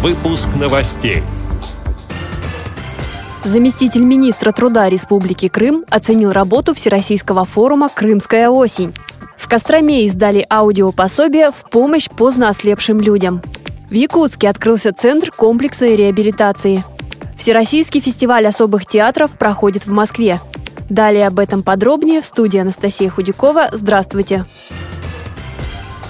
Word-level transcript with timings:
Выпуск 0.00 0.50
новостей. 0.54 1.24
Заместитель 3.42 4.04
министра 4.04 4.52
труда 4.52 4.88
Республики 4.88 5.48
Крым 5.48 5.84
оценил 5.90 6.30
работу 6.30 6.72
Всероссийского 6.72 7.44
форума 7.44 7.88
«Крымская 7.92 8.48
осень». 8.48 8.94
В 9.36 9.48
Костроме 9.48 10.04
издали 10.04 10.46
аудиопособие 10.48 11.50
в 11.50 11.68
помощь 11.68 12.08
поздно 12.08 12.48
ослепшим 12.48 13.00
людям. 13.00 13.42
В 13.90 13.94
Якутске 13.94 14.48
открылся 14.48 14.92
Центр 14.92 15.32
комплексной 15.32 15.96
реабилитации. 15.96 16.84
Всероссийский 17.36 18.00
фестиваль 18.00 18.46
особых 18.46 18.86
театров 18.86 19.32
проходит 19.32 19.84
в 19.84 19.90
Москве. 19.90 20.40
Далее 20.88 21.26
об 21.26 21.40
этом 21.40 21.64
подробнее 21.64 22.22
в 22.22 22.24
студии 22.24 22.60
Анастасия 22.60 23.10
Худякова. 23.10 23.70
Здравствуйте! 23.72 24.46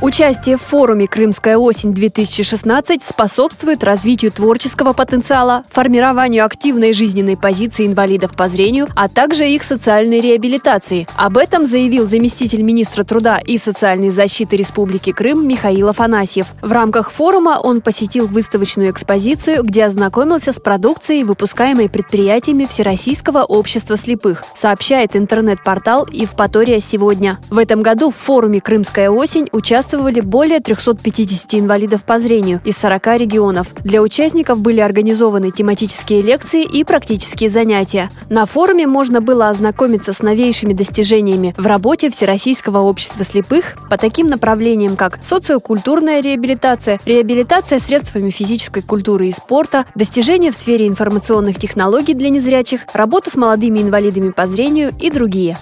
Участие 0.00 0.58
в 0.58 0.60
форуме 0.60 1.06
«Крымская 1.06 1.56
осень-2016» 1.56 3.00
способствует 3.02 3.82
развитию 3.84 4.32
творческого 4.32 4.92
потенциала, 4.92 5.64
формированию 5.70 6.44
активной 6.44 6.92
жизненной 6.92 7.38
позиции 7.38 7.86
инвалидов 7.86 8.32
по 8.36 8.48
зрению, 8.48 8.88
а 8.96 9.08
также 9.08 9.48
их 9.48 9.62
социальной 9.62 10.20
реабилитации. 10.20 11.06
Об 11.16 11.38
этом 11.38 11.64
заявил 11.64 12.06
заместитель 12.06 12.62
министра 12.62 13.04
труда 13.04 13.38
и 13.38 13.56
социальной 13.56 14.10
защиты 14.10 14.56
Республики 14.56 15.12
Крым 15.12 15.46
Михаил 15.48 15.88
Афанасьев. 15.88 16.48
В 16.60 16.72
рамках 16.72 17.10
форума 17.10 17.60
он 17.62 17.80
посетил 17.80 18.26
выставочную 18.26 18.90
экспозицию, 18.90 19.62
где 19.62 19.84
ознакомился 19.84 20.52
с 20.52 20.60
продукцией, 20.60 21.24
выпускаемой 21.24 21.88
предприятиями 21.88 22.66
Всероссийского 22.66 23.44
общества 23.44 23.96
слепых, 23.96 24.44
сообщает 24.54 25.16
интернет-портал 25.16 26.06
«Евпатория 26.10 26.80
сегодня». 26.80 27.38
В 27.48 27.58
этом 27.58 27.80
году 27.82 28.10
в 28.10 28.16
форуме 28.16 28.60
«Крымская 28.60 29.08
осень» 29.08 29.48
участвовали 29.52 29.93
участвовали 29.94 30.20
более 30.20 30.60
350 30.60 31.54
инвалидов 31.54 32.02
по 32.04 32.18
зрению 32.18 32.60
из 32.64 32.76
40 32.78 33.18
регионов. 33.18 33.68
Для 33.84 34.02
участников 34.02 34.58
были 34.58 34.80
организованы 34.80 35.50
тематические 35.50 36.22
лекции 36.22 36.64
и 36.64 36.84
практические 36.84 37.48
занятия. 37.48 38.10
На 38.28 38.46
форуме 38.46 38.86
можно 38.86 39.20
было 39.20 39.48
ознакомиться 39.48 40.12
с 40.12 40.20
новейшими 40.20 40.72
достижениями 40.72 41.54
в 41.56 41.66
работе 41.66 42.10
Всероссийского 42.10 42.78
общества 42.78 43.24
слепых 43.24 43.76
по 43.88 43.96
таким 43.96 44.28
направлениям, 44.28 44.96
как 44.96 45.20
социокультурная 45.22 46.20
реабилитация, 46.20 47.00
реабилитация 47.06 47.78
средствами 47.78 48.30
физической 48.30 48.82
культуры 48.82 49.28
и 49.28 49.32
спорта, 49.32 49.84
достижения 49.94 50.50
в 50.50 50.56
сфере 50.56 50.88
информационных 50.88 51.58
технологий 51.58 52.14
для 52.14 52.30
незрячих, 52.30 52.82
работа 52.92 53.30
с 53.30 53.36
молодыми 53.36 53.80
инвалидами 53.80 54.30
по 54.30 54.46
зрению 54.46 54.92
и 55.00 55.10
другие. 55.10 55.58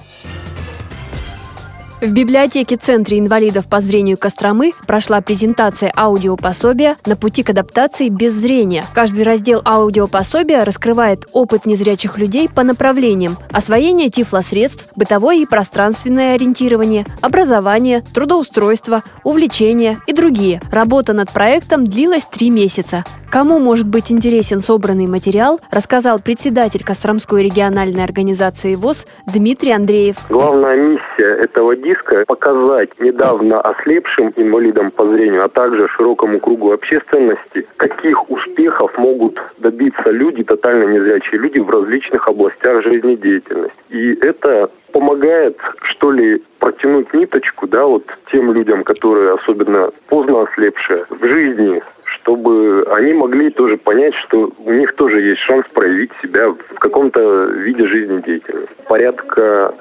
В 2.03 2.11
библиотеке 2.11 2.75
Центра 2.75 3.17
инвалидов 3.17 3.69
по 3.69 3.79
зрению 3.79 4.19
Костромы 4.19 4.73
прошла 4.89 5.21
презентация 5.21 5.93
аудиопособия 5.97 6.97
«На 7.07 7.15
пути 7.15 7.45
к 7.45 7.51
адаптации 7.51 8.09
без 8.09 8.33
зрения». 8.33 8.87
Каждый 8.93 9.23
раздел 9.23 9.63
аудиопособия 9.65 10.65
раскрывает 10.65 11.29
опыт 11.33 11.65
незрячих 11.65 12.19
людей 12.19 12.49
по 12.49 12.65
направлениям 12.65 13.39
освоение 13.53 14.09
тифлосредств, 14.09 14.89
бытовое 14.97 15.37
и 15.37 15.47
пространственное 15.47 16.35
ориентирование, 16.35 17.07
образование, 17.21 18.03
трудоустройство, 18.13 19.05
увлечения 19.23 20.01
и 20.09 20.13
другие. 20.13 20.61
Работа 20.73 21.13
над 21.13 21.31
проектом 21.31 21.87
длилась 21.87 22.27
три 22.27 22.51
месяца. 22.51 23.05
Кому 23.33 23.59
может 23.59 23.89
быть 23.89 24.13
интересен 24.13 24.61
собранный 24.61 25.07
материал, 25.07 25.59
рассказал 25.71 26.21
председатель 26.21 26.85
Костромской 26.85 27.43
региональной 27.43 28.05
организации 28.05 28.75
ВОЗ 28.75 29.07
Дмитрий 29.27 29.73
Андреев. 29.73 30.17
Главная 30.29 30.77
миссия 30.77 31.39
этого 31.43 31.75
диска– 31.75 32.25
показать 32.27 32.91
недавно 33.01 33.63
ослепшим 33.63 34.35
инвалидам 34.37 34.91
по 34.91 35.09
зрению, 35.09 35.47
а 35.47 35.49
также 35.49 35.89
широкому 35.97 36.41
кругу 36.41 36.73
общественности, 36.73 37.67
каких 37.79 38.31
успехов 38.31 38.91
могут 38.99 39.41
добиться 39.61 40.11
люди, 40.11 40.45
тотально 40.45 40.85
незрячие 40.93 41.41
люди 41.41 41.59
в 41.59 41.71
различных 41.71 42.29
областях 42.29 42.83
жизнедеятельности. 42.83 43.79
И 43.89 44.13
это 44.21 44.71
помогает, 44.93 45.57
что 45.85 46.13
ли, 46.13 46.43
протянуть 46.59 47.15
ниточку, 47.15 47.67
да, 47.67 47.87
вот 47.87 48.05
тем 48.31 48.53
людям, 48.53 48.85
которые 48.85 49.33
особенно 49.33 49.91
поздно 50.09 50.43
ослепшие 50.43 51.07
в 51.09 51.27
жизни, 51.27 51.83
чтобы 52.23 52.87
они 52.93 53.13
могли 53.15 53.51
тоже 53.51 53.77
понять, 53.77 54.15
что 54.27 54.53
у 54.59 54.73
них 54.73 54.95
тоже 54.95 55.21
есть 55.21 55.41
шанс 55.43 55.67
проявить 55.73 56.11
себя 56.23 56.51
в 56.51 56.79
каком-то 56.79 57.45
виде 57.47 57.87
жизнедеятельности. 57.87 58.75
Порядка 58.89 59.75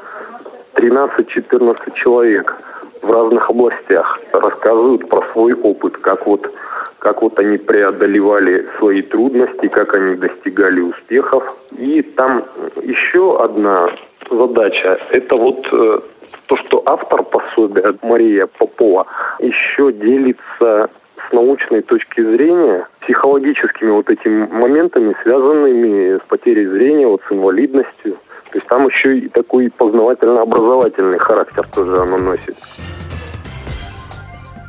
13-14 0.76 1.94
человек 1.96 2.56
в 3.02 3.12
разных 3.12 3.50
областях 3.50 4.20
рассказывают 4.34 5.08
про 5.08 5.24
свой 5.34 5.54
опыт, 5.54 5.98
как 5.98 6.26
вот, 6.26 6.52
как 7.00 7.22
вот 7.22 7.38
они 7.40 7.58
преодолевали 7.58 8.68
свои 8.80 9.02
трудности, 9.02 9.68
как 9.68 9.94
они 9.94 10.16
достигали 10.16 10.82
успехов. 10.82 11.44
И 11.78 12.02
там 12.02 12.46
еще 12.82 13.40
одна 13.40 13.90
задача– 14.30 15.00
это 15.12 15.36
вот 15.36 15.68
э, 15.72 16.00
то, 16.48 16.58
что 16.58 16.84
автор 16.86 17.24
пособия 17.24 17.96
Мария 18.02 18.48
Попова 18.48 19.06
еще 19.40 19.92
делится 19.92 20.90
научной 21.34 21.82
точки 21.82 22.22
зрения 22.22 22.88
психологическими 23.02 23.92
вот 23.92 24.10
этими 24.10 24.46
моментами, 24.48 25.16
связанными 25.24 26.18
с 26.18 26.22
потерей 26.28 26.68
зрения, 26.68 27.08
вот 27.08 27.22
с 27.28 27.32
инвалидностью. 27.32 28.18
То 28.52 28.58
есть 28.58 28.68
там 28.68 28.88
еще 28.88 29.18
и 29.18 29.30
такой 29.30 29.72
познавательно-образовательный 29.78 31.20
характер 31.20 31.66
тоже 31.74 31.98
оно 31.98 32.18
носит. 32.18 32.58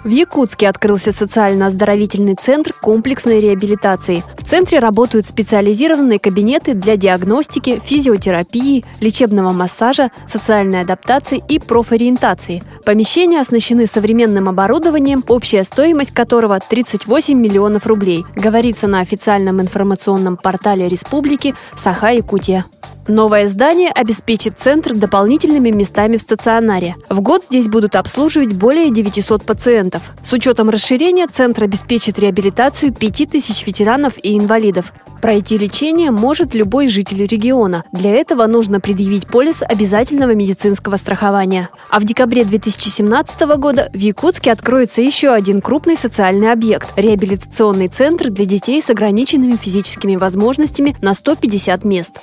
В 0.05 0.09
Якутске 0.09 0.69
открылся 0.69 1.13
социально-оздоровительный 1.13 2.35
центр 2.35 2.73
комплексной 2.73 3.41
реабилитации. 3.41 4.25
В 4.37 4.43
центре 4.43 4.81
работают 4.81 5.27
специализированные 5.27 6.19
кабинеты 6.19 6.75
для 6.75 6.97
диагностики, 6.97 7.81
физиотерапии, 7.85 8.85
лечебного 9.01 9.53
массажа, 9.53 10.11
социальной 10.27 10.81
адаптации 10.81 11.43
и 11.49 11.61
профориентации. 11.61 12.65
Помещения 12.85 13.41
оснащены 13.41 13.87
современным 13.87 14.49
оборудованием, 14.49 15.23
общая 15.29 15.63
стоимость 15.63 16.13
которого 16.13 16.59
38 16.59 17.39
миллионов 17.39 17.87
рублей, 17.87 18.25
говорится 18.35 18.89
на 18.89 19.01
официальном 19.01 19.61
информационном 19.61 20.37
портале 20.37 20.89
республики 20.89 21.55
Саха-Якутия. 21.77 22.65
Новое 23.09 23.49
здание 23.49 23.91
обеспечит 23.91 24.59
центр 24.59 24.95
дополнительными 24.95 25.71
местами 25.71 26.17
в 26.17 26.21
стационаре. 26.21 26.95
В 27.09 27.21
год 27.21 27.45
здесь 27.45 27.67
будут 27.67 27.97
обслуживать 27.97 28.53
более 28.53 28.91
900 28.91 29.45
пациентов. 29.45 30.03
С 30.23 30.33
учетом 30.33 30.71
расширения 30.71 31.27
центр 31.27 31.65
обеспечит 31.65 32.21
реабилитацию 32.21 32.93
5000 32.93 33.67
ветеранов 33.67 34.15
и 34.23 34.39
инвалидов. 34.39 34.93
Пройти 35.21 35.59
лечение 35.59 36.11
может 36.11 36.55
любой 36.55 36.89
житель 36.89 37.27
региона. 37.27 37.85
Для 37.93 38.11
этого 38.11 38.47
нужно 38.47 38.81
предъявить 38.81 39.27
полис 39.27 39.63
обязательного 39.63 40.35
медицинского 40.35 40.97
страхования. 40.97 41.71
А 41.91 42.01
в 42.01 42.05
декабре 42.05 42.45
2017 42.45 43.41
года 43.57 43.89
в 43.93 43.99
Якутске 43.99 44.51
откроется 44.51 45.01
еще 45.01 45.31
один 45.31 45.61
крупный 45.61 45.97
социальный 45.97 46.51
объект– 46.51 46.93
реабилитационный 46.97 47.89
центр 47.89 48.31
для 48.31 48.47
детей 48.47 48.83
с 48.83 48.91
ограниченными 48.91 49.57
физическими 49.57 50.17
возможностями 50.17 50.97
на 51.01 51.15
150 51.15 51.85
мест. 51.85 52.19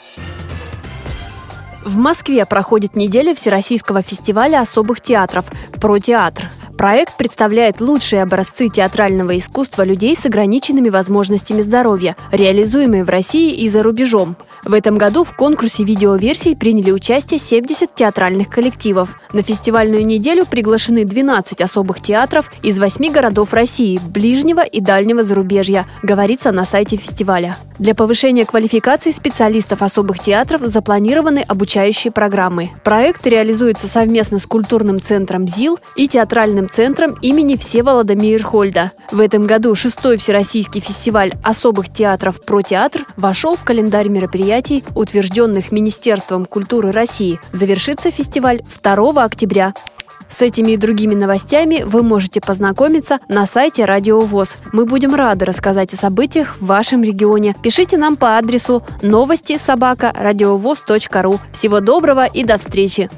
В 1.85 1.97
Москве 1.97 2.45
проходит 2.45 2.95
неделя 2.95 3.33
Всероссийского 3.33 4.01
фестиваля 4.01 4.59
особых 4.61 5.01
театров 5.01 5.45
«Про 5.79 5.99
театр». 5.99 6.49
Проект 6.77 7.17
представляет 7.17 7.81
лучшие 7.81 8.21
образцы 8.21 8.69
театрального 8.69 9.37
искусства 9.37 9.83
людей 9.83 10.15
с 10.15 10.25
ограниченными 10.25 10.89
возможностями 10.89 11.61
здоровья, 11.61 12.15
реализуемые 12.31 13.03
в 13.03 13.09
России 13.09 13.53
и 13.53 13.67
за 13.67 13.83
рубежом. 13.83 14.35
В 14.63 14.73
этом 14.73 14.97
году 14.97 15.23
в 15.23 15.35
конкурсе 15.35 15.83
видеоверсий 15.83 16.55
приняли 16.55 16.91
участие 16.91 17.39
70 17.39 17.95
театральных 17.95 18.49
коллективов. 18.49 19.19
На 19.33 19.41
фестивальную 19.41 20.05
неделю 20.05 20.45
приглашены 20.45 21.05
12 21.05 21.61
особых 21.61 22.01
театров 22.01 22.51
из 22.61 22.79
8 22.79 23.11
городов 23.11 23.53
России, 23.53 23.99
ближнего 23.99 24.61
и 24.61 24.81
дальнего 24.81 25.23
зарубежья, 25.23 25.87
говорится 26.03 26.51
на 26.51 26.65
сайте 26.65 26.97
фестиваля. 26.97 27.57
Для 27.79 27.95
повышения 27.95 28.45
квалификации 28.45 29.11
специалистов 29.11 29.81
особых 29.81 30.19
театров 30.19 30.61
запланированы 30.63 31.39
обучающие 31.39 32.11
программы. 32.11 32.71
Проект 32.83 33.25
реализуется 33.25 33.87
совместно 33.87 34.37
с 34.37 34.45
культурным 34.45 35.01
центром 35.01 35.47
ЗИЛ 35.47 35.79
и 35.95 36.09
театральным 36.09 36.69
центром 36.69 37.15
имени 37.21 37.55
Всеволода 37.55 38.15
Мейерхольда. 38.15 38.91
В 39.11 39.21
этом 39.21 39.47
году 39.47 39.75
шестой 39.75 40.17
Всероссийский 40.17 40.81
фестиваль 40.81 41.31
особых 41.41 41.87
театров 41.87 42.43
«Про 42.45 42.63
театр» 42.63 43.05
вошел 43.15 43.55
в 43.55 43.63
календарь 43.63 44.09
мероприятий, 44.49 44.83
утвержденных 44.95 45.71
Министерством 45.71 46.45
культуры 46.45 46.91
России. 46.91 47.39
Завершится 47.51 48.09
фестиваль 48.09 48.61
2 48.81 49.23
октября. 49.23 49.73
С 50.27 50.41
этими 50.41 50.71
и 50.71 50.77
другими 50.77 51.15
новостями 51.15 51.83
вы 51.85 52.03
можете 52.03 52.41
познакомиться 52.41 53.19
на 53.29 53.45
сайте 53.45 53.85
Радио 53.85 54.21
ВОЗ. 54.21 54.57
Мы 54.73 54.85
будем 54.85 55.15
рады 55.15 55.45
рассказать 55.45 55.93
о 55.93 55.97
событиях 55.97 56.57
в 56.59 56.65
вашем 56.65 57.03
регионе. 57.03 57.55
Пишите 57.63 57.97
нам 57.97 58.15
по 58.15 58.37
адресу 58.37 58.83
новости 59.01 59.57
собака 59.57 60.13
ру. 61.21 61.39
Всего 61.51 61.79
доброго 61.79 62.25
и 62.25 62.43
до 62.43 62.57
встречи! 62.57 63.09